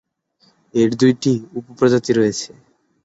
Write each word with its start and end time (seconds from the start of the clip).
এর 0.73 0.89
দুইটি 0.99 1.31
উপপ্রজাতি 1.59 2.11
রয়েছে। 2.13 2.49